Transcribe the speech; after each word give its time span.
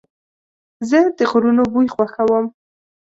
زه 0.89 0.99
د 1.17 1.19
غرونو 1.31 1.63
بوی 1.73 1.87
خوښوم. 1.95 2.45